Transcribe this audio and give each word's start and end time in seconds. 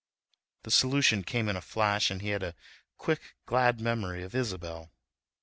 The 0.63 0.71
solution 0.71 1.23
came 1.23 1.47
in 1.47 1.55
a 1.55 1.61
flash 1.61 2.09
and 2.09 2.23
he 2.23 2.29
had 2.29 2.41
a 2.41 2.55
quick, 2.97 3.35
glad 3.45 3.79
memory 3.79 4.23
of 4.23 4.33
Isabelle. 4.33 4.89